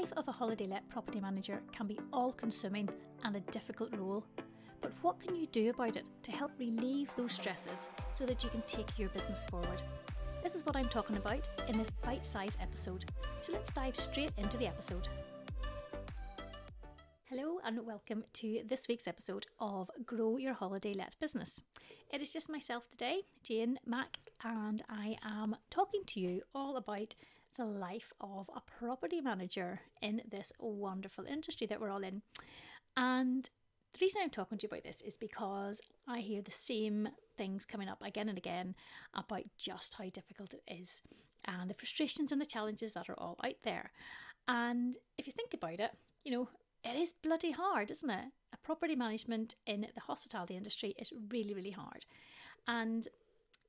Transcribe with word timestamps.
life 0.00 0.12
of 0.16 0.26
a 0.26 0.32
holiday 0.32 0.66
let 0.66 0.88
property 0.88 1.20
manager 1.20 1.62
can 1.70 1.86
be 1.86 1.96
all 2.12 2.32
consuming 2.32 2.88
and 3.22 3.36
a 3.36 3.40
difficult 3.52 3.94
role. 3.96 4.24
But 4.80 4.90
what 5.02 5.20
can 5.20 5.36
you 5.36 5.46
do 5.46 5.70
about 5.70 5.94
it 5.96 6.04
to 6.24 6.32
help 6.32 6.50
relieve 6.58 7.12
those 7.16 7.30
stresses 7.30 7.88
so 8.16 8.26
that 8.26 8.42
you 8.42 8.50
can 8.50 8.62
take 8.62 8.98
your 8.98 9.08
business 9.10 9.46
forward? 9.46 9.80
This 10.42 10.56
is 10.56 10.66
what 10.66 10.74
I'm 10.74 10.88
talking 10.88 11.16
about 11.16 11.48
in 11.68 11.78
this 11.78 11.92
bite 11.92 12.24
sized 12.24 12.58
episode. 12.60 13.04
So 13.40 13.52
let's 13.52 13.70
dive 13.70 13.94
straight 13.94 14.32
into 14.36 14.56
the 14.56 14.66
episode. 14.66 15.06
Hello 17.26 17.60
and 17.64 17.86
welcome 17.86 18.24
to 18.32 18.62
this 18.66 18.88
week's 18.88 19.06
episode 19.06 19.46
of 19.60 19.92
Grow 20.04 20.38
Your 20.38 20.54
Holiday 20.54 20.94
Let 20.94 21.14
Business. 21.20 21.62
It 22.12 22.20
is 22.20 22.32
just 22.32 22.50
myself 22.50 22.90
today, 22.90 23.20
Jane 23.44 23.78
Mack, 23.86 24.18
and 24.42 24.82
I 24.88 25.18
am 25.24 25.54
talking 25.70 26.02
to 26.06 26.20
you 26.20 26.42
all 26.52 26.78
about 26.78 27.14
the 27.56 27.64
life 27.64 28.12
of 28.20 28.50
a 28.54 28.60
property 28.78 29.20
manager 29.20 29.80
in 30.02 30.22
this 30.30 30.52
wonderful 30.58 31.24
industry 31.24 31.66
that 31.68 31.80
we're 31.80 31.90
all 31.90 32.04
in. 32.04 32.22
And 32.96 33.48
the 33.92 33.98
reason 34.00 34.22
I'm 34.22 34.30
talking 34.30 34.58
to 34.58 34.64
you 34.64 34.68
about 34.68 34.84
this 34.84 35.02
is 35.02 35.16
because 35.16 35.80
I 36.08 36.20
hear 36.20 36.42
the 36.42 36.50
same 36.50 37.08
things 37.36 37.64
coming 37.64 37.88
up 37.88 38.02
again 38.02 38.28
and 38.28 38.38
again 38.38 38.74
about 39.14 39.44
just 39.56 39.94
how 39.94 40.08
difficult 40.10 40.54
it 40.54 40.62
is 40.66 41.02
and 41.44 41.70
the 41.70 41.74
frustrations 41.74 42.32
and 42.32 42.40
the 42.40 42.46
challenges 42.46 42.92
that 42.94 43.08
are 43.08 43.18
all 43.18 43.38
out 43.44 43.56
there. 43.62 43.92
And 44.48 44.96
if 45.16 45.26
you 45.26 45.32
think 45.32 45.54
about 45.54 45.80
it, 45.80 45.90
you 46.24 46.32
know, 46.32 46.48
it 46.82 46.96
is 46.96 47.12
bloody 47.12 47.52
hard, 47.52 47.90
isn't 47.90 48.10
it? 48.10 48.26
A 48.52 48.56
property 48.58 48.96
management 48.96 49.54
in 49.66 49.86
the 49.94 50.00
hospitality 50.00 50.56
industry 50.56 50.94
is 50.98 51.12
really, 51.30 51.54
really 51.54 51.70
hard. 51.70 52.04
And, 52.66 53.06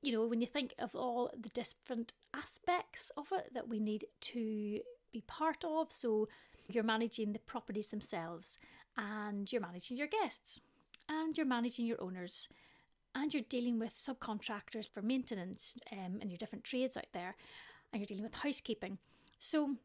you 0.05 0.11
know, 0.11 0.27
when 0.27 0.39
you 0.39 0.47
think 0.47 0.75
of 0.77 0.95
all 0.95 1.31
the 1.35 1.49
different 1.49 2.13
aspects 2.31 3.11
of 3.17 3.31
it 3.31 3.51
that 3.55 3.67
we 3.67 3.79
need 3.79 4.05
to 4.21 4.79
be 5.11 5.23
part 5.25 5.65
of, 5.65 5.91
so 5.91 6.27
you're 6.67 6.83
managing 6.83 7.33
the 7.33 7.39
properties 7.39 7.87
themselves, 7.87 8.59
and 8.97 9.51
you're 9.51 9.61
managing 9.61 9.97
your 9.97 10.07
guests, 10.07 10.61
and 11.09 11.35
you're 11.35 11.45
managing 11.47 11.87
your 11.87 11.99
owners, 11.99 12.47
and 13.15 13.33
you're 13.33 13.43
dealing 13.49 13.79
with 13.79 13.97
subcontractors 13.97 14.87
for 14.87 15.01
maintenance 15.01 15.75
um, 15.91 16.19
and 16.21 16.29
your 16.29 16.37
different 16.37 16.63
trades 16.63 16.95
out 16.95 17.07
there, 17.13 17.35
and 17.91 17.99
you're 17.99 18.07
dealing 18.07 18.23
with 18.23 18.35
housekeeping. 18.35 18.99
So, 19.39 19.75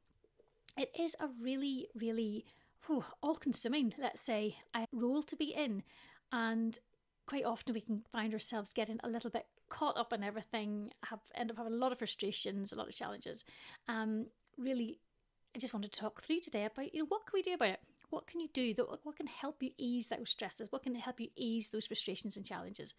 it 0.77 0.91
is 0.99 1.17
a 1.19 1.29
really, 1.43 1.89
really 1.95 2.45
whew, 2.87 3.05
all 3.23 3.37
consuming, 3.37 3.95
let's 3.99 4.21
say, 4.21 4.57
a 4.75 4.85
role 4.93 5.23
to 5.23 5.37
be 5.37 5.47
in. 5.47 5.83
And 6.31 6.79
quite 7.27 7.45
often 7.45 7.75
we 7.75 7.81
can 7.81 8.03
find 8.13 8.33
ourselves 8.33 8.73
getting 8.73 9.01
a 9.03 9.09
little 9.09 9.31
bit 9.31 9.47
caught 9.71 9.97
up 9.97 10.13
in 10.13 10.23
everything, 10.23 10.91
have 11.05 11.21
end 11.35 11.51
up 11.51 11.57
having 11.57 11.73
a 11.73 11.77
lot 11.77 11.93
of 11.93 11.99
frustrations, 11.99 12.73
a 12.73 12.77
lot 12.77 12.89
of 12.89 12.95
challenges. 12.95 13.45
Um, 13.89 14.27
really, 14.59 14.99
I 15.57 15.59
just 15.59 15.73
wanted 15.73 15.93
to 15.93 16.01
talk 16.01 16.21
through 16.21 16.41
today 16.41 16.67
about, 16.67 16.93
you 16.93 17.01
know, 17.01 17.07
what 17.09 17.25
can 17.25 17.33
we 17.35 17.43
do 17.43 17.55
about 17.55 17.71
it? 17.71 17.81
What 18.11 18.27
can 18.27 18.41
you 18.41 18.49
do? 18.53 18.75
That 18.75 18.87
what 19.05 19.17
can 19.17 19.29
help 19.29 19.63
you 19.63 19.71
ease 19.79 20.09
those 20.09 20.31
stresses? 20.31 20.69
What 20.71 20.83
can 20.83 20.95
help 20.97 21.21
you 21.21 21.29
ease 21.37 21.71
those 21.71 21.87
frustrations 21.87 22.37
and 22.37 22.45
challenges? 22.45 22.95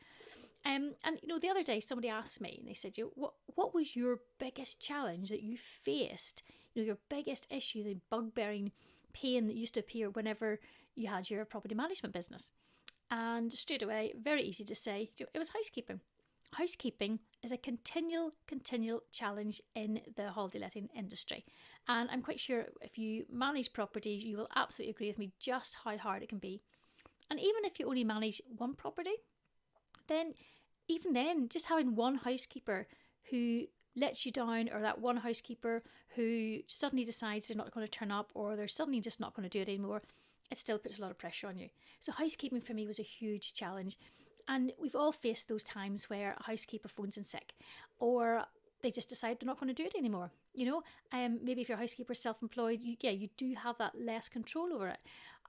Um, 0.65 0.93
and 1.03 1.19
you 1.21 1.27
know, 1.27 1.37
the 1.37 1.49
other 1.49 1.63
day 1.63 1.79
somebody 1.81 2.07
asked 2.07 2.39
me, 2.39 2.55
and 2.59 2.67
they 2.67 2.73
said, 2.73 2.97
"You, 2.97 3.11
what 3.15 3.33
what 3.55 3.75
was 3.75 3.95
your 3.95 4.19
biggest 4.39 4.81
challenge 4.81 5.29
that 5.29 5.43
you 5.43 5.57
faced? 5.57 6.43
You 6.73 6.81
know, 6.81 6.85
your 6.85 6.97
biggest 7.09 7.45
issue, 7.51 7.83
the 7.83 7.97
bug-bearing 8.09 8.71
pain 9.11 9.47
that 9.47 9.57
used 9.57 9.73
to 9.73 9.81
appear 9.81 10.09
whenever 10.09 10.59
you 10.95 11.07
had 11.07 11.29
your 11.29 11.43
property 11.43 11.75
management 11.75 12.13
business. 12.13 12.53
And 13.09 13.51
straight 13.51 13.83
away, 13.83 14.13
very 14.17 14.43
easy 14.43 14.63
to 14.63 14.75
say, 14.75 15.09
it 15.19 15.37
was 15.37 15.49
housekeeping. 15.49 15.99
Housekeeping 16.53 17.19
is 17.43 17.53
a 17.53 17.57
continual, 17.57 18.33
continual 18.45 19.03
challenge 19.11 19.61
in 19.73 20.01
the 20.15 20.29
holiday 20.31 20.59
letting 20.59 20.89
industry. 20.95 21.45
And 21.87 22.09
I'm 22.11 22.21
quite 22.21 22.39
sure 22.39 22.65
if 22.81 22.97
you 22.97 23.25
manage 23.31 23.71
properties, 23.71 24.23
you 24.23 24.35
will 24.37 24.49
absolutely 24.55 24.91
agree 24.91 25.07
with 25.07 25.17
me 25.17 25.31
just 25.39 25.77
how 25.83 25.97
hard 25.97 26.23
it 26.23 26.29
can 26.29 26.39
be. 26.39 26.61
And 27.29 27.39
even 27.39 27.63
if 27.63 27.79
you 27.79 27.87
only 27.87 28.03
manage 28.03 28.41
one 28.57 28.73
property, 28.73 29.15
then 30.07 30.33
even 30.89 31.13
then, 31.13 31.47
just 31.47 31.67
having 31.67 31.95
one 31.95 32.15
housekeeper 32.15 32.85
who 33.29 33.63
lets 33.95 34.25
you 34.25 34.31
down, 34.31 34.69
or 34.73 34.81
that 34.81 34.99
one 34.99 35.17
housekeeper 35.17 35.83
who 36.15 36.59
suddenly 36.67 37.05
decides 37.05 37.47
they're 37.47 37.55
not 37.55 37.73
going 37.73 37.85
to 37.85 37.91
turn 37.91 38.11
up, 38.11 38.31
or 38.33 38.57
they're 38.57 38.67
suddenly 38.67 38.99
just 38.99 39.21
not 39.21 39.33
going 39.33 39.47
to 39.47 39.57
do 39.57 39.61
it 39.61 39.69
anymore, 39.69 40.01
it 40.49 40.57
still 40.57 40.77
puts 40.77 40.97
a 40.99 41.01
lot 41.01 41.11
of 41.11 41.17
pressure 41.17 41.47
on 41.47 41.57
you. 41.57 41.69
So, 42.01 42.11
housekeeping 42.11 42.59
for 42.59 42.73
me 42.73 42.85
was 42.85 42.99
a 42.99 43.03
huge 43.03 43.53
challenge. 43.53 43.97
And 44.47 44.73
we've 44.79 44.95
all 44.95 45.11
faced 45.11 45.47
those 45.47 45.63
times 45.63 46.09
where 46.09 46.35
a 46.39 46.43
housekeeper 46.43 46.87
phones 46.87 47.17
in 47.17 47.23
sick, 47.23 47.53
or 47.99 48.43
they 48.81 48.91
just 48.91 49.09
decide 49.09 49.39
they're 49.39 49.47
not 49.47 49.59
going 49.59 49.73
to 49.73 49.83
do 49.83 49.87
it 49.87 49.95
anymore. 49.95 50.31
You 50.53 50.65
know, 50.65 50.83
um, 51.11 51.39
maybe 51.43 51.61
if 51.61 51.69
your 51.69 51.77
housekeeper 51.77 52.13
is 52.13 52.19
self-employed, 52.19 52.83
you, 52.83 52.95
yeah, 52.99 53.11
you 53.11 53.29
do 53.37 53.53
have 53.55 53.77
that 53.77 53.93
less 53.99 54.27
control 54.27 54.73
over 54.73 54.89
it. 54.89 54.99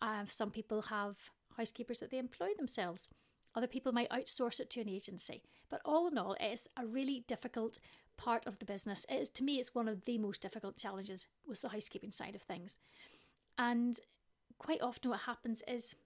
Uh, 0.01 0.25
some 0.27 0.51
people 0.51 0.83
have 0.83 1.17
housekeepers 1.57 2.01
that 2.01 2.11
they 2.11 2.19
employ 2.19 2.49
themselves. 2.57 3.09
Other 3.55 3.67
people 3.67 3.93
might 3.93 4.11
outsource 4.11 4.61
it 4.61 4.71
to 4.71 4.81
an 4.81 4.89
agency. 4.89 5.43
But 5.69 5.81
all 5.85 6.07
in 6.09 6.19
all, 6.19 6.37
it's 6.41 6.69
a 6.77 6.87
really 6.87 7.25
difficult 7.27 7.79
part 8.17 8.47
of 8.47 8.59
the 8.59 8.65
business. 8.65 9.07
It 9.09 9.15
is 9.17 9.31
to 9.31 9.45
me, 9.45 9.59
it's 9.59 9.75
one 9.75 9.89
of 9.89 10.05
the 10.05 10.19
most 10.19 10.41
difficult 10.41 10.77
challenges 10.77 11.29
was 11.47 11.61
the 11.61 11.71
housekeeping 11.71 12.13
side 12.13 12.35
of 12.35 12.43
things. 12.43 12.79
And 13.59 13.99
quite 14.59 14.83
often, 14.83 15.11
what 15.11 15.21
happens 15.21 15.63
is 15.67 15.97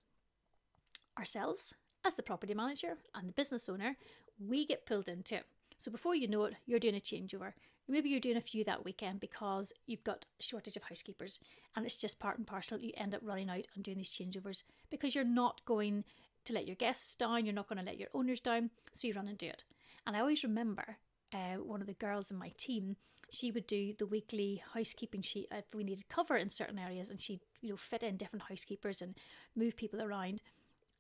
ourselves, 1.18 1.74
as 2.06 2.14
the 2.14 2.22
property 2.22 2.54
manager 2.54 2.96
and 3.14 3.28
the 3.28 3.32
business 3.32 3.68
owner, 3.68 3.96
we 4.38 4.64
get 4.64 4.86
pulled 4.86 5.08
into 5.08 5.36
it. 5.36 5.46
So 5.78 5.90
before 5.90 6.14
you 6.14 6.28
know 6.28 6.44
it, 6.44 6.54
you're 6.64 6.78
doing 6.78 6.94
a 6.94 7.00
changeover. 7.00 7.52
Maybe 7.88 8.08
you're 8.08 8.20
doing 8.20 8.36
a 8.36 8.40
few 8.40 8.64
that 8.64 8.84
weekend 8.84 9.20
because 9.20 9.72
you've 9.86 10.04
got 10.04 10.24
a 10.38 10.42
shortage 10.42 10.76
of 10.76 10.84
housekeepers 10.84 11.40
and 11.74 11.84
it's 11.84 11.96
just 11.96 12.18
part 12.18 12.38
and 12.38 12.46
parcel. 12.46 12.78
You 12.78 12.92
end 12.96 13.14
up 13.14 13.20
running 13.22 13.50
out 13.50 13.66
and 13.74 13.84
doing 13.84 13.98
these 13.98 14.10
changeovers 14.10 14.62
because 14.90 15.14
you're 15.14 15.24
not 15.24 15.64
going 15.64 16.04
to 16.44 16.52
let 16.52 16.66
your 16.66 16.76
guests 16.76 17.14
down, 17.16 17.44
you're 17.44 17.54
not 17.54 17.68
going 17.68 17.78
to 17.78 17.84
let 17.84 17.98
your 17.98 18.08
owners 18.14 18.40
down, 18.40 18.70
so 18.94 19.06
you 19.06 19.14
run 19.14 19.28
and 19.28 19.38
do 19.38 19.48
it. 19.48 19.64
And 20.06 20.16
I 20.16 20.20
always 20.20 20.44
remember 20.44 20.98
uh, 21.34 21.56
one 21.56 21.80
of 21.80 21.88
the 21.88 21.94
girls 21.94 22.30
in 22.30 22.38
my 22.38 22.52
team, 22.56 22.96
she 23.30 23.50
would 23.50 23.66
do 23.66 23.92
the 23.98 24.06
weekly 24.06 24.62
housekeeping 24.72 25.22
sheet 25.22 25.48
if 25.50 25.64
we 25.74 25.82
needed 25.82 26.08
cover 26.08 26.36
in 26.36 26.48
certain 26.48 26.78
areas, 26.78 27.10
and 27.10 27.20
she'd 27.20 27.40
you 27.60 27.70
know 27.70 27.76
fit 27.76 28.04
in 28.04 28.16
different 28.16 28.44
housekeepers 28.48 29.02
and 29.02 29.16
move 29.56 29.76
people 29.76 30.00
around. 30.00 30.40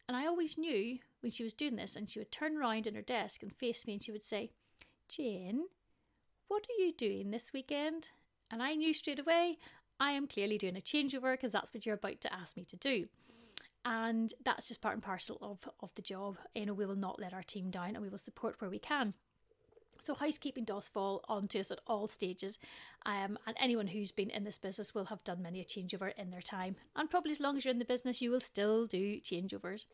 And 0.08 0.16
I 0.16 0.26
always 0.26 0.56
knew 0.56 0.98
when 1.20 1.30
she 1.32 1.42
was 1.42 1.52
doing 1.52 1.76
this, 1.76 1.96
and 1.96 2.08
she 2.08 2.18
would 2.18 2.30
turn 2.30 2.56
around 2.56 2.86
in 2.86 2.94
her 2.94 3.02
desk 3.02 3.42
and 3.42 3.54
face 3.54 3.86
me, 3.86 3.94
and 3.94 4.02
she 4.02 4.12
would 4.12 4.22
say, 4.22 4.52
"Jane, 5.08 5.66
what 6.48 6.66
are 6.68 6.82
you 6.82 6.92
doing 6.92 7.30
this 7.30 7.52
weekend?" 7.52 8.10
And 8.50 8.62
I 8.62 8.74
knew 8.74 8.94
straight 8.94 9.18
away 9.18 9.58
I 9.98 10.12
am 10.12 10.26
clearly 10.26 10.58
doing 10.58 10.76
a 10.76 10.80
changeover 10.80 11.32
because 11.32 11.52
that's 11.52 11.72
what 11.72 11.86
you're 11.86 11.94
about 11.94 12.20
to 12.22 12.32
ask 12.32 12.56
me 12.56 12.64
to 12.66 12.76
do. 12.76 13.08
And 13.84 14.34
that's 14.44 14.68
just 14.68 14.80
part 14.80 14.94
and 14.94 15.02
parcel 15.02 15.38
of, 15.40 15.68
of 15.80 15.94
the 15.94 16.02
job. 16.02 16.38
You 16.54 16.66
know, 16.66 16.74
we 16.74 16.86
will 16.86 16.96
not 16.96 17.20
let 17.20 17.32
our 17.32 17.42
team 17.42 17.70
down 17.70 17.90
and 17.90 18.00
we 18.00 18.08
will 18.08 18.18
support 18.18 18.60
where 18.60 18.70
we 18.70 18.78
can. 18.78 19.14
So 19.98 20.14
housekeeping 20.14 20.64
does 20.64 20.88
fall 20.88 21.24
onto 21.28 21.58
us 21.58 21.70
at 21.70 21.80
all 21.86 22.06
stages, 22.06 22.58
um, 23.04 23.38
and 23.46 23.56
anyone 23.58 23.86
who's 23.86 24.12
been 24.12 24.30
in 24.30 24.44
this 24.44 24.58
business 24.58 24.94
will 24.94 25.06
have 25.06 25.24
done 25.24 25.42
many 25.42 25.60
a 25.60 25.64
changeover 25.64 26.12
in 26.16 26.30
their 26.30 26.42
time. 26.42 26.76
And 26.94 27.10
probably 27.10 27.32
as 27.32 27.40
long 27.40 27.56
as 27.56 27.64
you're 27.64 27.72
in 27.72 27.78
the 27.78 27.84
business, 27.84 28.22
you 28.22 28.30
will 28.30 28.40
still 28.40 28.86
do 28.86 29.20
changeovers. 29.20 29.86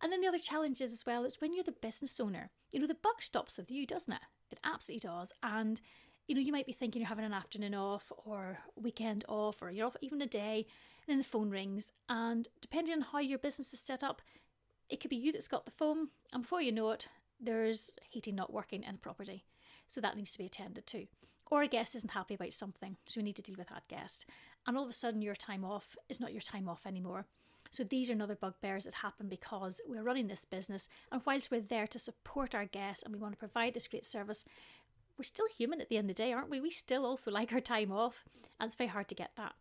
And 0.00 0.12
then 0.12 0.20
the 0.20 0.28
other 0.28 0.38
challenge 0.38 0.80
is 0.80 0.92
as 0.92 1.04
well, 1.04 1.24
it's 1.24 1.40
when 1.40 1.52
you're 1.52 1.64
the 1.64 1.72
business 1.72 2.20
owner. 2.20 2.50
You 2.70 2.80
know, 2.80 2.86
the 2.86 2.94
buck 2.94 3.20
stops 3.22 3.58
with 3.58 3.70
you, 3.70 3.86
doesn't 3.86 4.12
it? 4.12 4.20
It 4.50 4.58
absolutely 4.64 5.08
does. 5.08 5.32
And 5.42 5.80
you 6.28 6.34
know, 6.34 6.40
you 6.42 6.52
might 6.52 6.66
be 6.66 6.72
thinking 6.72 7.00
you're 7.00 7.08
having 7.08 7.24
an 7.24 7.32
afternoon 7.32 7.74
off 7.74 8.12
or 8.24 8.58
weekend 8.76 9.24
off, 9.28 9.62
or 9.62 9.70
you're 9.70 9.86
off 9.86 9.96
even 10.02 10.20
a 10.20 10.26
day, 10.26 10.66
and 11.00 11.08
then 11.08 11.18
the 11.18 11.24
phone 11.24 11.50
rings. 11.50 11.92
And 12.08 12.46
depending 12.60 12.94
on 12.94 13.00
how 13.00 13.18
your 13.18 13.38
business 13.38 13.72
is 13.72 13.80
set 13.80 14.04
up, 14.04 14.20
it 14.90 15.00
could 15.00 15.08
be 15.10 15.16
you 15.16 15.32
that's 15.32 15.48
got 15.48 15.64
the 15.64 15.70
phone, 15.70 16.08
and 16.32 16.42
before 16.42 16.60
you 16.60 16.70
know 16.70 16.90
it, 16.90 17.08
there's 17.40 17.94
heating 18.08 18.34
not 18.34 18.52
working 18.52 18.82
in 18.82 18.96
a 18.96 18.98
property. 18.98 19.44
So 19.88 20.00
that 20.00 20.16
needs 20.16 20.32
to 20.32 20.38
be 20.38 20.46
attended 20.46 20.86
to. 20.88 21.06
Or 21.50 21.62
a 21.62 21.68
guest 21.68 21.94
isn't 21.94 22.10
happy 22.10 22.34
about 22.34 22.52
something, 22.52 22.96
so 23.06 23.20
we 23.20 23.24
need 23.24 23.36
to 23.36 23.42
deal 23.42 23.56
with 23.56 23.68
that 23.68 23.88
guest. 23.88 24.26
And 24.66 24.76
all 24.76 24.84
of 24.84 24.90
a 24.90 24.92
sudden, 24.92 25.22
your 25.22 25.34
time 25.34 25.64
off 25.64 25.96
is 26.08 26.20
not 26.20 26.32
your 26.32 26.42
time 26.42 26.68
off 26.68 26.86
anymore. 26.86 27.26
So 27.70 27.84
these 27.84 28.10
are 28.10 28.14
another 28.14 28.34
bugbears 28.34 28.84
that 28.84 28.94
happen 28.94 29.28
because 29.28 29.80
we're 29.86 30.02
running 30.02 30.28
this 30.28 30.44
business, 30.44 30.88
and 31.10 31.22
whilst 31.24 31.50
we're 31.50 31.60
there 31.60 31.86
to 31.86 31.98
support 31.98 32.54
our 32.54 32.66
guests 32.66 33.02
and 33.02 33.14
we 33.14 33.20
want 33.20 33.32
to 33.32 33.38
provide 33.38 33.74
this 33.74 33.88
great 33.88 34.04
service, 34.04 34.44
we're 35.16 35.24
still 35.24 35.48
human 35.56 35.80
at 35.80 35.88
the 35.88 35.96
end 35.96 36.10
of 36.10 36.16
the 36.16 36.22
day, 36.22 36.32
aren't 36.32 36.50
we? 36.50 36.60
We 36.60 36.70
still 36.70 37.04
also 37.06 37.30
like 37.32 37.52
our 37.52 37.60
time 37.60 37.92
off, 37.92 38.24
and 38.60 38.66
it's 38.66 38.74
very 38.74 38.88
hard 38.88 39.08
to 39.08 39.14
get 39.14 39.32
that. 39.36 39.54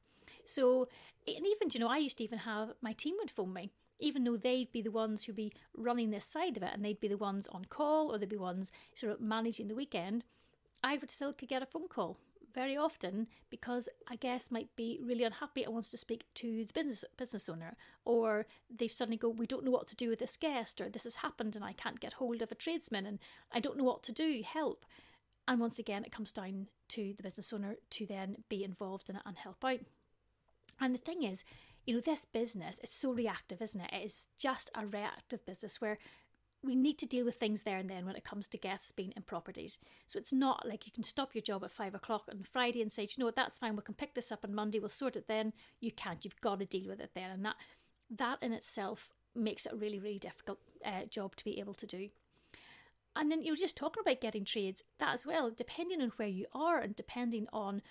So, 0.43 0.87
and 1.25 1.45
even, 1.45 1.69
you 1.71 1.79
know, 1.79 1.89
I 1.89 1.97
used 1.97 2.17
to 2.17 2.23
even 2.23 2.39
have 2.39 2.73
my 2.81 2.93
team 2.93 3.15
would 3.19 3.31
phone 3.31 3.53
me 3.53 3.71
even 3.99 4.23
though 4.23 4.37
they'd 4.37 4.71
be 4.71 4.81
the 4.81 4.91
ones 4.91 5.23
who'd 5.23 5.35
be 5.35 5.53
running 5.75 6.09
this 6.09 6.25
side 6.25 6.57
of 6.57 6.63
it 6.63 6.71
and 6.73 6.83
they'd 6.83 6.99
be 6.99 7.07
the 7.07 7.17
ones 7.17 7.47
on 7.47 7.65
call 7.65 8.13
or 8.13 8.17
they'd 8.17 8.29
be 8.29 8.37
ones 8.37 8.71
sort 8.95 9.13
of 9.13 9.21
managing 9.21 9.67
the 9.67 9.75
weekend, 9.75 10.23
I 10.83 10.97
would 10.97 11.11
still 11.11 11.33
could 11.33 11.49
get 11.49 11.63
a 11.63 11.65
phone 11.65 11.87
call 11.87 12.17
very 12.53 12.75
often 12.75 13.27
because 13.49 13.87
I 14.09 14.15
guess 14.15 14.49
might 14.49 14.75
be 14.75 14.99
really 15.03 15.23
unhappy 15.23 15.63
and 15.63 15.73
wants 15.73 15.91
to 15.91 15.97
speak 15.97 16.25
to 16.35 16.65
the 16.65 16.73
business 16.73 17.05
business 17.17 17.49
owner, 17.49 17.75
or 18.03 18.47
they 18.75 18.87
suddenly 18.87 19.17
go, 19.17 19.29
we 19.29 19.45
don't 19.45 19.63
know 19.63 19.71
what 19.71 19.87
to 19.89 19.95
do 19.95 20.09
with 20.09 20.19
this 20.19 20.37
guest, 20.37 20.81
or 20.81 20.89
this 20.89 21.03
has 21.03 21.17
happened 21.17 21.55
and 21.55 21.63
I 21.63 21.73
can't 21.73 21.99
get 21.99 22.13
hold 22.13 22.41
of 22.41 22.51
a 22.51 22.55
tradesman 22.55 23.05
and 23.05 23.19
I 23.51 23.59
don't 23.59 23.77
know 23.77 23.83
what 23.83 24.03
to 24.03 24.11
do, 24.11 24.41
help. 24.43 24.85
And 25.47 25.59
once 25.59 25.79
again, 25.79 26.03
it 26.03 26.11
comes 26.11 26.31
down 26.31 26.67
to 26.89 27.13
the 27.15 27.23
business 27.23 27.53
owner 27.53 27.75
to 27.91 28.05
then 28.05 28.37
be 28.49 28.63
involved 28.63 29.09
in 29.09 29.15
it 29.15 29.21
and 29.25 29.37
help 29.37 29.63
out. 29.63 29.79
And 30.79 30.93
the 30.93 30.99
thing 30.99 31.23
is, 31.23 31.43
you 31.87 31.93
know, 31.93 32.01
this 32.01 32.25
business 32.25 32.79
is 32.83 32.89
so 32.89 33.13
reactive, 33.13 33.61
isn't 33.61 33.79
it? 33.79 33.89
It 33.93 34.05
is 34.05 34.27
just 34.37 34.69
a 34.75 34.85
reactive 34.85 35.43
business 35.45 35.79
where 35.79 35.97
we 36.61 36.75
need 36.75 36.97
to 36.99 37.05
deal 37.05 37.23
with 37.23 37.35
things 37.35 37.63
there 37.63 37.77
and 37.77 37.89
then 37.89 38.05
when 38.05 38.17
it 38.17 38.25
comes 38.25 38.49
to 38.49 38.57
guests 38.57 38.91
being 38.91 39.13
in 39.15 39.23
properties. 39.23 39.77
So 40.05 40.19
it's 40.19 40.33
not 40.33 40.67
like 40.67 40.85
you 40.85 40.91
can 40.91 41.03
stop 41.03 41.33
your 41.33 41.41
job 41.41 41.63
at 41.63 41.71
five 41.71 41.95
o'clock 41.95 42.23
on 42.29 42.43
Friday 42.43 42.81
and 42.81 42.91
say, 42.91 43.03
you 43.03 43.07
know 43.17 43.25
what, 43.25 43.37
that's 43.37 43.57
fine, 43.57 43.77
we 43.77 43.83
can 43.83 43.95
pick 43.95 44.15
this 44.15 44.33
up 44.33 44.43
on 44.43 44.53
Monday, 44.53 44.79
we'll 44.79 44.89
sort 44.89 45.15
it 45.15 45.29
then. 45.29 45.53
You 45.79 45.91
can't, 45.91 46.25
you've 46.25 46.41
got 46.41 46.59
to 46.59 46.65
deal 46.65 46.89
with 46.89 46.99
it 46.99 47.11
then. 47.15 47.31
And 47.31 47.45
that 47.45 47.55
that 48.09 48.39
in 48.41 48.51
itself 48.51 49.09
makes 49.33 49.65
it 49.65 49.71
a 49.71 49.77
really, 49.77 49.99
really 49.99 50.19
difficult 50.19 50.59
uh, 50.83 51.05
job 51.09 51.37
to 51.37 51.45
be 51.45 51.59
able 51.59 51.75
to 51.75 51.85
do. 51.85 52.09
And 53.15 53.31
then 53.31 53.43
you're 53.43 53.55
just 53.55 53.77
talking 53.77 54.01
about 54.01 54.21
getting 54.21 54.43
trades, 54.43 54.83
that 54.99 55.13
as 55.13 55.25
well, 55.25 55.51
depending 55.51 56.01
on 56.01 56.11
where 56.17 56.27
you 56.27 56.47
are 56.53 56.79
and 56.79 56.95
depending 56.95 57.47
on 57.53 57.81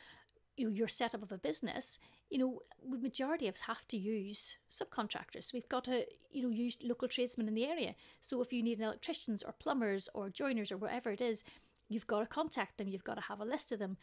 you 0.56 0.66
know, 0.66 0.74
your 0.74 0.88
setup 0.88 1.22
of 1.22 1.32
a 1.32 1.38
business, 1.38 1.98
you 2.30 2.38
know, 2.38 2.60
the 2.88 2.98
majority 2.98 3.46
of 3.48 3.54
us 3.54 3.60
have 3.60 3.86
to 3.88 3.96
use 3.96 4.56
subcontractors. 4.70 5.52
We've 5.52 5.68
got 5.68 5.84
to, 5.84 6.04
you 6.30 6.42
know, 6.42 6.50
use 6.50 6.76
local 6.82 7.08
tradesmen 7.08 7.48
in 7.48 7.54
the 7.54 7.66
area. 7.66 7.94
So 8.20 8.40
if 8.40 8.52
you 8.52 8.62
need 8.62 8.80
electricians 8.80 9.42
or 9.42 9.52
plumbers 9.52 10.08
or 10.14 10.28
joiners 10.28 10.72
or 10.72 10.76
whatever 10.76 11.10
it 11.10 11.20
is, 11.20 11.44
you've 11.88 12.06
got 12.06 12.20
to 12.20 12.26
contact 12.26 12.78
them. 12.78 12.88
You've 12.88 13.04
got 13.04 13.14
to 13.14 13.22
have 13.22 13.40
a 13.40 13.44
list 13.44 13.70
of 13.72 13.78
them. 13.78 13.96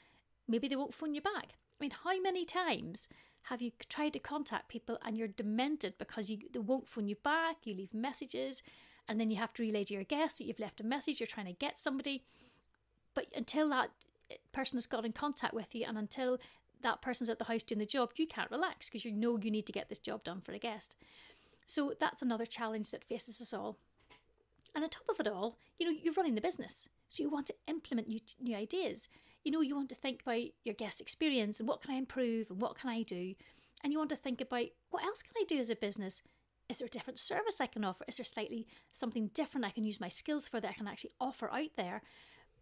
Maybe 0.48 0.68
they 0.68 0.76
won't 0.76 0.94
phone 0.94 1.14
you 1.14 1.22
back. 1.22 1.48
I 1.48 1.78
mean, 1.82 1.92
how 2.04 2.20
many 2.22 2.46
times 2.46 3.08
have 3.44 3.62
you 3.62 3.72
tried 3.90 4.14
to 4.14 4.20
contact 4.20 4.70
people 4.70 4.98
and 5.04 5.18
you're 5.18 5.28
demented 5.28 5.96
because 5.98 6.30
you 6.30 6.38
they 6.52 6.60
won't 6.60 6.88
phone 6.88 7.08
you 7.08 7.16
back? 7.24 7.58
You 7.64 7.76
leave 7.76 7.94
messages, 7.94 8.64
and 9.08 9.20
then 9.20 9.32
you 9.32 9.38
have 9.38 9.54
to 9.54 9.64
relay 9.64 9.84
to 9.86 9.94
your 9.94 10.04
guests 10.04 10.38
that 10.38 10.46
you've 10.46 10.60
left 10.60 10.80
a 10.80 10.84
message. 10.84 11.20
You're 11.20 11.28
trying 11.28 11.48
to 11.48 11.54
get 11.54 11.78
somebody, 11.78 12.24
but 13.14 13.28
until 13.36 13.70
that 13.70 13.92
eh, 14.32 14.36
person 14.54 14.78
has 14.78 14.88
got 14.88 15.06
in 15.06 15.12
contact 15.12 15.54
with 15.54 15.76
you 15.76 15.86
and 15.88 15.98
until 15.98 16.40
that 16.84 17.02
person's 17.02 17.30
at 17.30 17.40
the 17.40 17.46
house 17.46 17.64
doing 17.64 17.80
the 17.80 17.86
job, 17.86 18.12
you 18.16 18.28
can't 18.28 18.52
relax 18.52 18.90
because 18.90 19.06
you 19.06 19.12
know 19.12 19.38
you 19.38 19.52
need 19.52 19.66
to 19.66 19.74
get 19.74 19.90
this 19.90 20.00
job 20.00 20.24
done 20.24 20.42
for 20.42 20.52
a 20.52 20.60
guest. 20.60 20.96
So 21.66 21.94
that's 22.00 22.22
another 22.22 22.46
challenge 22.46 22.92
that 22.92 23.04
faces 23.04 23.42
us 23.42 23.54
all. 23.54 23.78
And 24.76 24.84
on 24.84 24.90
top 24.90 25.10
of 25.10 25.20
it 25.20 25.28
all, 25.28 25.58
you 25.80 25.86
know, 25.86 25.98
you're 26.02 26.14
running 26.14 26.36
the 26.36 26.42
business. 26.42 26.90
So 27.08 27.24
you 27.24 27.30
want 27.30 27.48
to 27.48 27.56
implement 27.68 28.08
new, 28.08 28.20
new 28.42 28.56
ideas. 28.56 29.08
You 29.44 29.52
know, 29.52 29.62
you 29.62 29.76
want 29.76 29.90
to 29.90 29.96
think 29.96 30.22
about 30.22 30.44
your 30.64 30.76
guest 30.76 31.00
experience 31.00 31.60
and 31.60 31.68
what 31.68 31.82
can 31.82 31.94
I 31.94 31.98
improve 31.98 32.50
and 32.50 32.62
what 32.62 32.78
can 32.78 32.90
I 32.90 33.04
do. 33.04 33.36
And 33.84 33.92
you 33.92 34.00
want 34.00 34.10
to 34.10 34.16
think 34.16 34.42
about 34.42 34.68
what 34.90 35.04
else 35.04 35.22
can 35.22 35.34
I 35.38 35.46
do 35.48 35.60
as 35.60 35.70
a 35.70 35.76
business? 35.76 36.24
Is 36.70 36.80
there 36.80 36.88
a 36.88 36.90
different 36.90 37.20
service 37.20 37.60
I 37.60 37.68
can 37.68 37.84
offer? 37.84 38.06
Is 38.08 38.18
there 38.18 38.24
slightly 38.24 38.68
something 38.94 39.30
different 39.34 39.66
I 39.66 39.72
can 39.72 39.86
use 39.86 40.00
my 40.00 40.10
skills 40.10 40.48
for 40.48 40.60
that 40.60 40.70
I 40.70 40.74
can 40.74 40.88
actually 40.88 41.12
offer 41.20 41.52
out 41.52 41.76
there? 41.76 42.02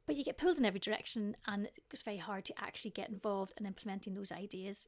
But 0.05 0.15
you 0.15 0.23
get 0.23 0.37
pulled 0.37 0.57
in 0.57 0.65
every 0.65 0.79
direction 0.79 1.35
and 1.47 1.69
it's 1.91 2.01
very 2.01 2.17
hard 2.17 2.45
to 2.45 2.53
actually 2.59 2.91
get 2.91 3.09
involved 3.09 3.53
in 3.57 3.65
implementing 3.65 4.13
those 4.13 4.31
ideas. 4.31 4.87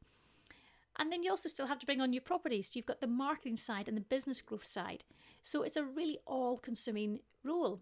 And 0.98 1.12
then 1.12 1.24
you 1.24 1.32
also 1.32 1.50
still 1.50 1.68
have 1.68 1.80
to 1.80 1.86
bring 1.86 2.02
on 2.02 2.12
new 2.12 2.22
properties. 2.22 2.76
You've 2.76 2.86
got 2.86 3.02
the 3.02 3.08
marketing 3.08 3.58
side 3.58 3.88
and 3.88 3.98
the 3.98 4.02
business 4.02 4.42
growth 4.42 4.66
side. 4.66 5.04
So 5.42 5.64
it's 5.64 5.78
a 5.78 5.84
really 5.84 6.20
all 6.26 6.58
consuming 6.58 7.20
role, 7.44 7.82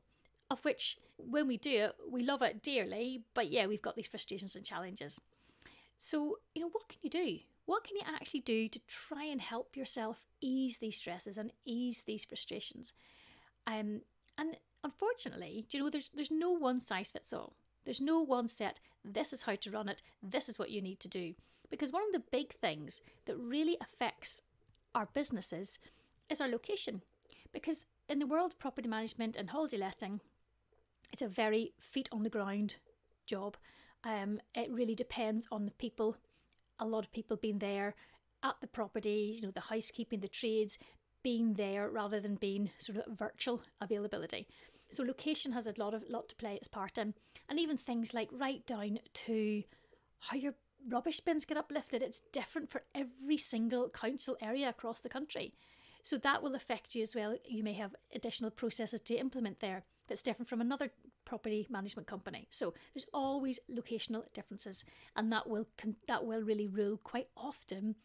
of 0.49 0.63
which 0.63 0.97
when 1.17 1.47
we 1.47 1.57
do 1.57 1.71
it, 1.71 1.95
we 2.09 2.23
love 2.23 2.41
it 2.41 2.63
dearly, 2.63 3.23
but 3.33 3.51
yeah, 3.51 3.67
we've 3.67 3.81
got 3.81 3.95
these 3.95 4.07
frustrations 4.07 4.55
and 4.55 4.65
challenges. 4.65 5.19
So, 5.97 6.39
you 6.55 6.61
know, 6.61 6.69
what 6.69 6.87
can 6.87 6.99
you 7.01 7.09
do? 7.09 7.39
What 7.65 7.83
can 7.83 7.95
you 7.95 8.03
actually 8.07 8.39
do 8.41 8.67
to 8.67 8.79
try 8.87 9.25
and 9.25 9.39
help 9.39 9.75
yourself 9.75 10.25
ease 10.41 10.79
these 10.79 10.97
stresses 10.97 11.37
and 11.37 11.51
ease 11.65 12.03
these 12.03 12.25
frustrations? 12.25 12.93
Um, 13.67 14.01
and 14.37 14.57
unfortunately, 14.83 15.65
do 15.69 15.77
you 15.77 15.83
know, 15.83 15.89
there's 15.89 16.09
there's 16.13 16.31
no 16.31 16.51
one 16.51 16.79
size 16.79 17.11
fits 17.11 17.33
all. 17.33 17.53
There's 17.85 18.01
no 18.01 18.19
one 18.19 18.47
set, 18.47 18.79
this 19.03 19.33
is 19.33 19.43
how 19.43 19.55
to 19.55 19.71
run 19.71 19.89
it, 19.89 20.01
this 20.21 20.47
is 20.47 20.59
what 20.59 20.69
you 20.69 20.81
need 20.81 20.99
to 20.99 21.07
do. 21.07 21.33
Because 21.69 21.91
one 21.91 22.03
of 22.03 22.13
the 22.13 22.27
big 22.31 22.53
things 22.53 23.01
that 23.25 23.37
really 23.37 23.77
affects 23.81 24.41
our 24.93 25.07
businesses 25.13 25.79
is 26.29 26.41
our 26.41 26.47
location. 26.47 27.01
Because 27.51 27.85
in 28.07 28.19
the 28.19 28.27
world 28.27 28.51
of 28.51 28.59
property 28.59 28.87
management 28.87 29.35
and 29.35 29.49
holiday 29.49 29.77
letting, 29.77 30.21
it's 31.11 31.21
a 31.21 31.27
very 31.27 31.73
feet 31.79 32.09
on 32.11 32.23
the 32.23 32.29
ground 32.29 32.75
job. 33.25 33.57
Um, 34.03 34.41
it 34.53 34.71
really 34.71 34.95
depends 34.95 35.47
on 35.51 35.65
the 35.65 35.71
people, 35.71 36.17
a 36.79 36.85
lot 36.85 37.03
of 37.03 37.11
people 37.11 37.37
being 37.37 37.59
there 37.59 37.95
at 38.43 38.55
the 38.61 38.67
properties, 38.67 39.41
you 39.41 39.47
know, 39.47 39.51
the 39.51 39.61
housekeeping, 39.61 40.19
the 40.19 40.27
trades, 40.27 40.77
being 41.23 41.53
there 41.53 41.89
rather 41.89 42.19
than 42.19 42.35
being 42.35 42.71
sort 42.77 42.97
of 42.97 43.17
virtual 43.17 43.61
availability. 43.79 44.47
So 44.89 45.03
location 45.03 45.53
has 45.53 45.67
a 45.67 45.73
lot 45.77 45.93
of 45.93 46.03
lot 46.09 46.29
to 46.29 46.35
play 46.35 46.55
its 46.55 46.67
part 46.67 46.97
in, 46.97 47.13
and 47.49 47.59
even 47.59 47.77
things 47.77 48.13
like 48.13 48.29
right 48.31 48.65
down 48.65 48.99
to 49.13 49.63
how 50.19 50.37
your 50.37 50.53
rubbish 50.89 51.19
bins 51.19 51.45
get 51.45 51.57
uplifted. 51.57 52.01
It's 52.01 52.21
different 52.31 52.69
for 52.69 52.83
every 52.93 53.37
single 53.37 53.89
council 53.89 54.37
area 54.41 54.69
across 54.69 54.99
the 54.99 55.09
country. 55.09 55.53
So 56.03 56.17
that 56.17 56.41
will 56.41 56.55
affect 56.55 56.95
you 56.95 57.03
as 57.03 57.15
well. 57.15 57.37
You 57.45 57.63
may 57.63 57.73
have 57.73 57.95
additional 58.13 58.49
processes 58.49 58.99
to 59.01 59.15
implement 59.15 59.59
there 59.59 59.83
that's 60.07 60.23
different 60.23 60.49
from 60.49 60.59
another 60.59 60.91
property 61.25 61.67
management 61.69 62.07
company. 62.07 62.47
So 62.49 62.73
there's 62.93 63.05
always 63.13 63.59
locational 63.69 64.23
differences, 64.33 64.83
and 65.15 65.31
that 65.31 65.47
will 65.47 65.67
that 66.07 66.25
will 66.25 66.41
really 66.41 66.67
rule 66.67 66.97
quite 66.97 67.27
often 67.37 67.95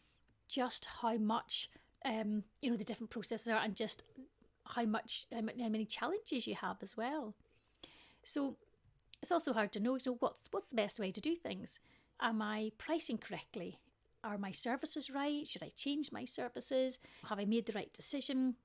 just 0.47 0.87
how 1.01 1.17
much 1.17 1.71
um, 2.07 2.45
you 2.63 2.71
know 2.71 2.77
the 2.77 2.85
different 2.85 3.11
processes 3.11 3.49
are 3.49 3.61
and 3.63 3.75
just 3.75 4.03
how 4.65 4.85
much 4.85 5.27
how 5.33 5.69
many 5.69 5.85
challenges 5.85 6.47
you 6.47 6.55
have 6.55 6.77
as 6.83 6.97
well. 6.97 7.35
So 8.25 8.57
it's 9.23 9.33
also 9.33 9.53
hard 9.53 9.73
to 9.73 9.81
know, 9.81 9.95
you 9.95 10.01
know 10.07 10.17
what's 10.21 10.45
what's 10.51 10.71
the 10.71 10.77
best 10.77 10.99
way 10.99 11.11
to 11.11 11.21
do 11.21 11.35
things. 11.37 11.81
Am 12.21 12.41
I 12.41 12.73
pricing 12.79 13.19
correctly? 13.19 13.79
Are 14.25 14.39
my 14.39 14.51
services 14.51 15.11
right? 15.11 15.47
Should 15.47 15.63
I 15.63 15.71
change 15.77 16.11
my 16.11 16.25
services? 16.25 16.99
Have 17.29 17.39
I 17.39 17.45
made 17.45 17.67
the 17.67 17.73
right 17.73 17.93
decision? 17.93 18.57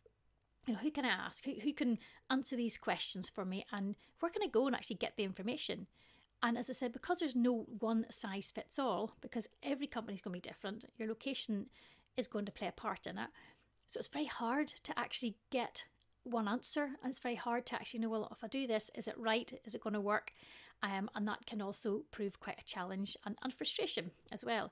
You 0.65 0.73
know, 0.73 0.79
who 0.79 0.91
can 0.91 1.05
I 1.05 1.09
ask? 1.09 1.43
Who, 1.45 1.53
who 1.63 1.73
can 1.73 1.97
answer 2.29 2.55
these 2.55 2.77
questions 2.77 3.29
for 3.29 3.45
me? 3.45 3.65
And 3.71 3.95
where 4.19 4.31
can 4.31 4.43
I 4.43 4.47
go 4.47 4.67
and 4.67 4.75
actually 4.75 4.97
get 4.97 5.17
the 5.17 5.23
information? 5.23 5.87
And 6.43 6.57
as 6.57 6.69
I 6.69 6.73
said, 6.73 6.93
because 6.93 7.19
there's 7.19 7.35
no 7.35 7.65
one 7.79 8.05
size 8.09 8.51
fits 8.53 8.79
all, 8.79 9.13
because 9.21 9.47
every 9.61 9.87
company 9.87 10.15
is 10.15 10.21
going 10.21 10.33
to 10.33 10.47
be 10.47 10.49
different, 10.49 10.85
your 10.97 11.07
location 11.07 11.67
is 12.17 12.27
going 12.27 12.45
to 12.45 12.51
play 12.51 12.67
a 12.67 12.71
part 12.71 13.07
in 13.07 13.17
it. 13.17 13.29
So 13.87 13.97
it's 13.97 14.07
very 14.07 14.25
hard 14.25 14.69
to 14.83 14.97
actually 14.97 15.35
get 15.49 15.85
one 16.23 16.47
answer, 16.47 16.83
and 17.01 17.09
it's 17.09 17.19
very 17.19 17.35
hard 17.35 17.65
to 17.67 17.75
actually 17.75 17.99
know, 17.99 18.09
well, 18.09 18.29
if 18.31 18.43
I 18.43 18.47
do 18.47 18.67
this, 18.67 18.91
is 18.95 19.07
it 19.07 19.17
right? 19.17 19.51
Is 19.65 19.75
it 19.75 19.81
going 19.81 19.93
to 19.93 20.01
work? 20.01 20.33
Um, 20.83 21.09
and 21.15 21.27
that 21.27 21.45
can 21.45 21.61
also 21.61 22.03
prove 22.11 22.39
quite 22.39 22.59
a 22.59 22.65
challenge 22.65 23.17
and, 23.25 23.37
and 23.43 23.53
frustration 23.53 24.11
as 24.31 24.45
well. 24.45 24.71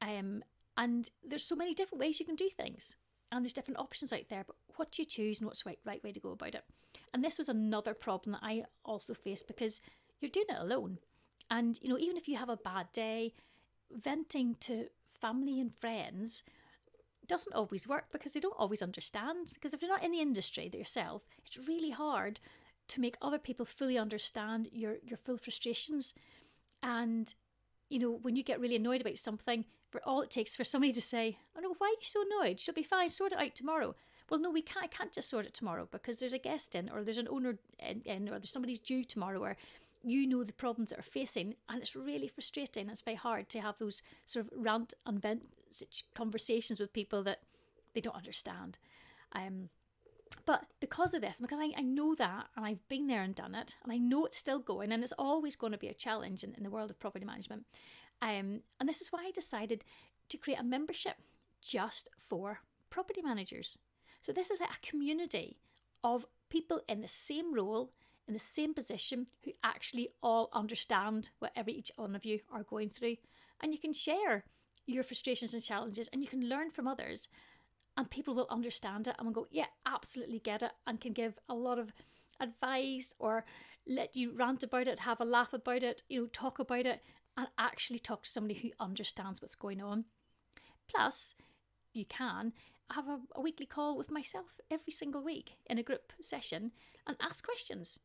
Um, 0.00 0.42
and 0.76 1.08
there's 1.26 1.44
so 1.44 1.56
many 1.56 1.74
different 1.74 2.00
ways 2.00 2.20
you 2.20 2.26
can 2.26 2.36
do 2.36 2.48
things, 2.50 2.94
and 3.30 3.44
there's 3.44 3.52
different 3.52 3.80
options 3.80 4.12
out 4.12 4.28
there. 4.28 4.44
But 4.46 4.56
what 4.76 4.92
do 4.92 5.02
you 5.02 5.06
choose, 5.06 5.40
and 5.40 5.46
what's 5.46 5.62
the 5.62 5.70
right, 5.70 5.78
right 5.84 6.04
way 6.04 6.12
to 6.12 6.20
go 6.20 6.30
about 6.30 6.54
it? 6.54 6.64
And 7.12 7.24
this 7.24 7.38
was 7.38 7.48
another 7.48 7.94
problem 7.94 8.32
that 8.32 8.46
I 8.46 8.64
also 8.84 9.12
faced 9.12 9.46
because 9.46 9.80
you're 10.20 10.30
doing 10.30 10.46
it 10.48 10.58
alone, 10.58 10.98
and 11.50 11.78
you 11.82 11.88
know, 11.88 11.98
even 11.98 12.16
if 12.16 12.28
you 12.28 12.36
have 12.36 12.48
a 12.48 12.56
bad 12.56 12.92
day, 12.92 13.34
venting 13.90 14.56
to 14.60 14.86
family 15.20 15.60
and 15.60 15.74
friends 15.74 16.42
doesn't 17.26 17.54
always 17.54 17.86
work 17.86 18.06
because 18.10 18.32
they 18.32 18.40
don't 18.40 18.58
always 18.58 18.82
understand. 18.82 19.52
Because 19.54 19.72
if 19.72 19.82
you're 19.82 19.90
not 19.90 20.02
in 20.02 20.10
the 20.10 20.20
industry 20.20 20.70
yourself, 20.72 21.22
it's 21.46 21.68
really 21.68 21.90
hard 21.90 22.40
to 22.88 23.00
make 23.00 23.16
other 23.22 23.38
people 23.38 23.64
fully 23.64 23.96
understand 23.96 24.68
your 24.72 24.96
your 25.04 25.16
full 25.16 25.36
frustrations. 25.36 26.14
And 26.82 27.32
you 27.88 27.98
know, 27.98 28.18
when 28.22 28.36
you 28.36 28.42
get 28.42 28.60
really 28.60 28.76
annoyed 28.76 29.00
about 29.00 29.18
something, 29.18 29.64
for 29.90 30.00
all 30.04 30.22
it 30.22 30.30
takes 30.30 30.56
for 30.56 30.64
somebody 30.64 30.92
to 30.92 31.02
say, 31.02 31.38
"Oh 31.56 31.60
no, 31.60 31.74
why 31.78 31.86
are 31.88 31.90
you 31.90 31.96
so 32.02 32.22
annoyed? 32.22 32.60
She'll 32.60 32.74
be 32.74 32.82
fine. 32.82 33.10
Sort 33.10 33.32
it 33.32 33.38
out 33.38 33.54
tomorrow." 33.54 33.94
Well, 34.28 34.40
no, 34.40 34.50
we 34.50 34.62
can't. 34.62 34.84
I 34.84 34.88
can't 34.88 35.12
just 35.12 35.28
sort 35.28 35.46
it 35.46 35.54
tomorrow 35.54 35.88
because 35.90 36.18
there's 36.18 36.32
a 36.32 36.38
guest 36.38 36.74
in, 36.74 36.88
or 36.88 37.02
there's 37.02 37.18
an 37.18 37.28
owner 37.28 37.58
in, 37.78 38.00
in 38.02 38.28
or 38.28 38.38
there's 38.38 38.50
somebody's 38.50 38.78
due 38.78 39.04
tomorrow, 39.04 39.42
or 39.42 39.56
you 40.02 40.26
know 40.26 40.44
the 40.44 40.52
problems 40.52 40.90
that 40.90 40.98
are 40.98 41.02
facing, 41.02 41.54
and 41.68 41.80
it's 41.80 41.96
really 41.96 42.28
frustrating. 42.28 42.88
It's 42.88 43.02
very 43.02 43.16
hard 43.16 43.48
to 43.50 43.60
have 43.60 43.78
those 43.78 44.02
sort 44.26 44.46
of 44.46 44.52
rant 44.56 44.94
and 45.06 45.20
vent 45.20 45.42
conversations 46.14 46.80
with 46.80 46.92
people 46.92 47.22
that 47.24 47.40
they 47.94 48.00
don't 48.00 48.16
understand. 48.16 48.78
Um, 49.32 49.68
but 50.46 50.64
because 50.80 51.12
of 51.12 51.22
this, 51.22 51.40
because 51.40 51.58
I, 51.60 51.72
I 51.76 51.82
know 51.82 52.14
that 52.14 52.46
and 52.56 52.64
I've 52.64 52.86
been 52.88 53.06
there 53.08 53.22
and 53.22 53.34
done 53.34 53.54
it, 53.54 53.74
and 53.82 53.92
I 53.92 53.98
know 53.98 54.24
it's 54.24 54.38
still 54.38 54.58
going, 54.58 54.92
and 54.92 55.02
it's 55.02 55.12
always 55.18 55.56
going 55.56 55.72
to 55.72 55.78
be 55.78 55.88
a 55.88 55.94
challenge 55.94 56.44
in, 56.44 56.54
in 56.54 56.62
the 56.62 56.70
world 56.70 56.90
of 56.90 56.98
property 56.98 57.24
management. 57.24 57.66
Um, 58.22 58.60
and 58.78 58.88
this 58.88 59.00
is 59.00 59.08
why 59.08 59.24
I 59.26 59.32
decided 59.32 59.84
to 60.28 60.38
create 60.38 60.60
a 60.60 60.64
membership 60.64 61.16
just 61.60 62.08
for 62.16 62.60
property 62.90 63.22
managers. 63.22 63.78
So 64.22 64.32
this 64.32 64.50
is 64.50 64.60
a 64.60 64.66
community 64.82 65.58
of 66.04 66.26
people 66.48 66.80
in 66.88 67.00
the 67.00 67.08
same 67.08 67.54
role 67.54 67.92
in 68.30 68.34
the 68.34 68.38
same 68.38 68.72
position 68.72 69.26
who 69.44 69.50
actually 69.64 70.08
all 70.22 70.50
understand 70.52 71.30
whatever 71.40 71.68
each 71.68 71.90
one 71.96 72.14
of 72.14 72.24
you 72.24 72.38
are 72.52 72.62
going 72.62 72.88
through. 72.88 73.16
And 73.60 73.72
you 73.72 73.78
can 73.80 73.92
share 73.92 74.44
your 74.86 75.02
frustrations 75.02 75.52
and 75.52 75.60
challenges 75.60 76.08
and 76.12 76.22
you 76.22 76.28
can 76.28 76.48
learn 76.48 76.70
from 76.70 76.86
others. 76.86 77.26
And 77.96 78.08
people 78.08 78.36
will 78.36 78.46
understand 78.48 79.08
it 79.08 79.16
and 79.18 79.26
will 79.26 79.34
go, 79.34 79.48
yeah, 79.50 79.66
absolutely 79.84 80.38
get 80.38 80.62
it, 80.62 80.70
and 80.86 81.00
can 81.00 81.12
give 81.12 81.40
a 81.48 81.54
lot 81.54 81.80
of 81.80 81.92
advice 82.38 83.12
or 83.18 83.44
let 83.88 84.14
you 84.14 84.30
rant 84.32 84.62
about 84.62 84.86
it, 84.86 85.00
have 85.00 85.20
a 85.20 85.24
laugh 85.24 85.52
about 85.52 85.82
it, 85.82 86.04
you 86.08 86.20
know, 86.20 86.26
talk 86.28 86.60
about 86.60 86.86
it, 86.86 87.02
and 87.36 87.48
actually 87.58 87.98
talk 87.98 88.22
to 88.22 88.30
somebody 88.30 88.54
who 88.54 88.70
understands 88.78 89.42
what's 89.42 89.56
going 89.56 89.82
on. 89.82 90.04
Plus, 90.88 91.34
you 91.92 92.04
can 92.04 92.52
have 92.92 93.08
a, 93.08 93.18
a 93.34 93.40
weekly 93.40 93.66
call 93.66 93.98
with 93.98 94.08
myself 94.08 94.60
every 94.70 94.92
single 94.92 95.24
week 95.24 95.54
in 95.68 95.78
a 95.78 95.82
group 95.82 96.12
session 96.20 96.70
and 97.08 97.16
ask 97.20 97.44
questions. 97.44 97.98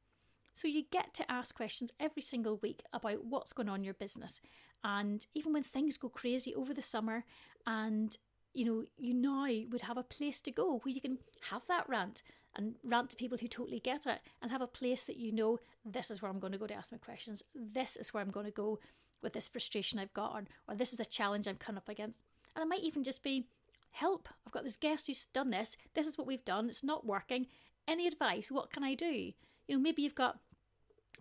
So 0.55 0.67
you 0.67 0.83
get 0.89 1.13
to 1.15 1.31
ask 1.31 1.53
questions 1.53 1.91
every 2.00 2.21
single 2.21 2.57
week 2.57 2.81
about 2.93 3.25
what's 3.25 3.53
going 3.53 3.69
on 3.69 3.81
in 3.81 3.83
your 3.83 3.93
business. 3.93 4.41
And 4.83 5.25
even 5.33 5.53
when 5.53 5.63
things 5.63 5.97
go 5.97 6.09
crazy 6.09 6.55
over 6.55 6.74
the 6.74 6.81
summer 6.81 7.25
and 7.67 8.17
you 8.53 8.65
know, 8.65 8.85
you 8.97 9.13
now 9.13 9.47
would 9.69 9.81
have 9.81 9.97
a 9.97 10.03
place 10.03 10.39
to 10.39 10.50
go 10.50 10.79
where 10.79 10.93
you 10.93 11.01
can 11.01 11.17
have 11.50 11.63
that 11.67 11.88
rant 11.89 12.24
and 12.55 12.75
rant 12.85 13.09
to 13.09 13.17
people 13.17 13.38
who 13.38 13.47
totally 13.47 13.81
get 13.81 14.05
it 14.05 14.19
and 14.41 14.50
have 14.50 14.62
a 14.62 14.67
place 14.67 15.03
that 15.03 15.17
you 15.17 15.33
know 15.33 15.59
this 15.83 16.09
is 16.09 16.21
where 16.21 16.31
I'm 16.31 16.39
going 16.39 16.53
to 16.53 16.57
go 16.57 16.67
to 16.67 16.74
ask 16.74 16.93
my 16.93 16.97
questions. 16.97 17.43
This 17.53 17.97
is 17.97 18.13
where 18.13 18.24
I'm 18.24 18.31
going 18.31 18.45
to 18.45 18.51
go 18.53 18.79
with 19.21 19.33
this 19.33 19.50
frustration 19.50 20.00
I've 20.00 20.13
got 20.13 20.31
on, 20.31 20.47
or 20.69 20.75
this 20.75 20.93
is 20.93 21.01
a 21.01 21.05
challenge 21.05 21.47
I'm 21.47 21.57
coming 21.57 21.77
up 21.77 21.89
against. 21.89 22.24
And 22.55 22.63
it 22.63 22.69
might 22.69 22.83
even 22.83 23.03
just 23.03 23.24
be 23.24 23.45
help. 23.91 24.29
I've 24.45 24.53
got 24.53 24.63
this 24.63 24.77
guest 24.77 25.07
who's 25.07 25.25
done 25.25 25.50
this. 25.50 25.75
This 25.93 26.07
is 26.07 26.17
what 26.17 26.27
we've 26.27 26.45
done. 26.45 26.69
It's 26.69 26.83
not 26.83 27.05
working. 27.05 27.47
Any 27.89 28.07
advice? 28.07 28.50
What 28.50 28.71
can 28.71 28.85
I 28.85 28.93
do? 28.93 29.33
You 29.67 29.75
know, 29.75 29.81
maybe 29.81 30.01
you've 30.01 30.15
got 30.15 30.39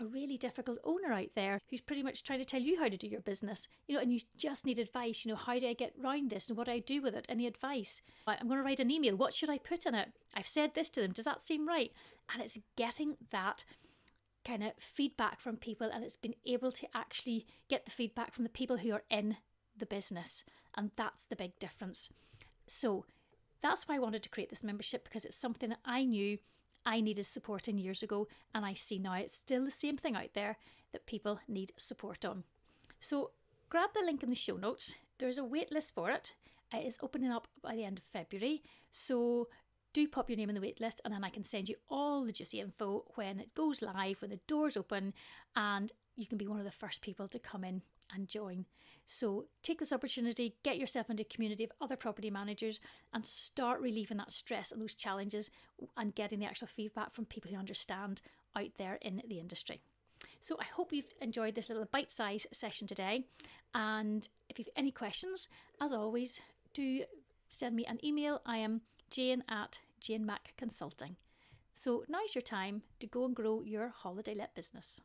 a 0.00 0.06
really 0.06 0.36
difficult 0.36 0.78
owner 0.84 1.12
out 1.12 1.28
there 1.34 1.60
who's 1.70 1.80
pretty 1.80 2.02
much 2.02 2.22
trying 2.22 2.40
to 2.40 2.44
tell 2.44 2.60
you 2.60 2.78
how 2.78 2.88
to 2.88 2.96
do 2.96 3.06
your 3.06 3.20
business, 3.20 3.68
you 3.86 3.94
know, 3.94 4.00
and 4.00 4.12
you 4.12 4.18
just 4.36 4.66
need 4.66 4.78
advice. 4.78 5.24
You 5.24 5.32
know, 5.32 5.36
how 5.36 5.58
do 5.58 5.68
I 5.68 5.74
get 5.74 5.94
round 5.98 6.30
this 6.30 6.48
and 6.48 6.58
what 6.58 6.66
do 6.66 6.72
I 6.72 6.80
do 6.80 7.00
with 7.00 7.14
it? 7.14 7.26
Any 7.28 7.46
advice? 7.46 8.02
Uh, 8.26 8.34
I'm 8.40 8.48
going 8.48 8.58
to 8.58 8.64
write 8.64 8.80
an 8.80 8.90
email. 8.90 9.16
What 9.16 9.34
should 9.34 9.50
I 9.50 9.58
put 9.58 9.86
in 9.86 9.94
it? 9.94 10.08
I've 10.34 10.46
said 10.46 10.74
this 10.74 10.90
to 10.90 11.00
them. 11.00 11.12
Does 11.12 11.26
that 11.26 11.42
seem 11.42 11.66
right? 11.66 11.92
And 12.32 12.42
it's 12.42 12.58
getting 12.76 13.16
that 13.30 13.64
kind 14.44 14.62
of 14.62 14.72
feedback 14.78 15.40
from 15.40 15.56
people, 15.56 15.90
and 15.92 16.04
it's 16.04 16.16
been 16.16 16.34
able 16.44 16.72
to 16.72 16.86
actually 16.94 17.46
get 17.68 17.84
the 17.84 17.90
feedback 17.90 18.34
from 18.34 18.44
the 18.44 18.50
people 18.50 18.78
who 18.78 18.92
are 18.92 19.04
in 19.08 19.36
the 19.76 19.86
business. 19.86 20.44
And 20.76 20.90
that's 20.96 21.24
the 21.24 21.36
big 21.36 21.58
difference. 21.58 22.12
So 22.66 23.06
that's 23.62 23.88
why 23.88 23.96
I 23.96 24.00
wanted 24.00 24.22
to 24.24 24.28
create 24.28 24.50
this 24.50 24.64
membership 24.64 25.04
because 25.04 25.24
it's 25.24 25.36
something 25.36 25.70
that 25.70 25.80
I 25.84 26.04
knew 26.04 26.38
I 26.86 27.00
needed 27.00 27.24
support 27.26 27.68
in 27.68 27.78
years 27.78 28.02
ago, 28.02 28.28
and 28.54 28.64
I 28.64 28.74
see 28.74 28.98
now 28.98 29.14
it's 29.14 29.34
still 29.34 29.64
the 29.64 29.70
same 29.70 29.96
thing 29.96 30.16
out 30.16 30.34
there 30.34 30.58
that 30.92 31.06
people 31.06 31.40
need 31.48 31.72
support 31.76 32.24
on. 32.24 32.44
So 33.00 33.30
grab 33.68 33.90
the 33.94 34.04
link 34.04 34.22
in 34.22 34.28
the 34.28 34.34
show 34.34 34.56
notes. 34.56 34.94
There's 35.18 35.38
a 35.38 35.44
wait 35.44 35.72
list 35.72 35.94
for 35.94 36.10
it. 36.10 36.34
It 36.72 36.86
is 36.86 36.98
opening 37.02 37.30
up 37.30 37.48
by 37.62 37.76
the 37.76 37.84
end 37.84 37.98
of 37.98 38.04
February. 38.04 38.62
So 38.92 39.48
do 39.92 40.08
pop 40.08 40.28
your 40.28 40.36
name 40.36 40.48
in 40.48 40.54
the 40.54 40.60
wait 40.60 40.80
list, 40.80 41.00
and 41.04 41.14
then 41.14 41.24
I 41.24 41.30
can 41.30 41.44
send 41.44 41.68
you 41.68 41.76
all 41.88 42.24
the 42.24 42.32
juicy 42.32 42.60
info 42.60 43.04
when 43.14 43.38
it 43.38 43.54
goes 43.54 43.80
live, 43.80 44.20
when 44.20 44.30
the 44.30 44.40
doors 44.48 44.76
open, 44.76 45.14
and 45.54 45.92
you 46.16 46.26
can 46.26 46.38
be 46.38 46.48
one 46.48 46.58
of 46.58 46.64
the 46.64 46.70
first 46.70 47.00
people 47.00 47.28
to 47.28 47.38
come 47.38 47.64
in 47.64 47.82
and 48.14 48.28
join. 48.28 48.66
So 49.06 49.46
take 49.62 49.80
this 49.80 49.92
opportunity, 49.92 50.56
get 50.62 50.78
yourself 50.78 51.10
into 51.10 51.22
a 51.22 51.26
community 51.26 51.64
of 51.64 51.72
other 51.80 51.96
property 51.96 52.30
managers 52.30 52.80
and 53.12 53.26
start 53.26 53.80
relieving 53.80 54.16
that 54.16 54.32
stress 54.32 54.72
and 54.72 54.80
those 54.80 54.94
challenges 54.94 55.50
and 55.96 56.14
getting 56.14 56.38
the 56.38 56.46
actual 56.46 56.68
feedback 56.68 57.14
from 57.14 57.26
people 57.26 57.50
who 57.50 57.58
understand 57.58 58.22
out 58.56 58.70
there 58.78 58.98
in 59.02 59.22
the 59.28 59.40
industry. 59.40 59.80
So 60.40 60.56
I 60.58 60.64
hope 60.64 60.92
you've 60.92 61.12
enjoyed 61.20 61.54
this 61.54 61.68
little 61.68 61.86
bite-sized 61.90 62.46
session 62.52 62.88
today. 62.88 63.26
And 63.74 64.26
if 64.48 64.58
you've 64.58 64.68
any 64.76 64.90
questions, 64.90 65.48
as 65.82 65.92
always, 65.92 66.40
do 66.72 67.04
send 67.50 67.76
me 67.76 67.84
an 67.84 68.04
email. 68.04 68.40
I 68.46 68.58
am 68.58 68.80
Jane 69.10 69.44
at 69.48 69.80
Jane 70.00 70.24
Mac 70.24 70.54
Consulting. 70.56 71.16
So 71.74 72.04
now's 72.08 72.34
your 72.34 72.42
time 72.42 72.82
to 73.00 73.06
go 73.06 73.24
and 73.24 73.34
grow 73.34 73.62
your 73.62 73.88
holiday 73.88 74.34
let 74.34 74.54
business. 74.54 75.00